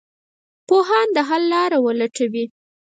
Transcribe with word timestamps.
پوهان 0.67 1.07
د 1.15 1.17
حل 1.27 1.43
لاره 1.53 1.77
ولټوي. 1.85 2.45